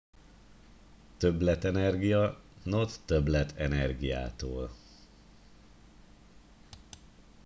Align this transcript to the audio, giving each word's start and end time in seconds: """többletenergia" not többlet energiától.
"""többletenergia" 1.17 2.39
not 2.63 2.99
többlet 3.05 3.57
energiától. 3.57 4.71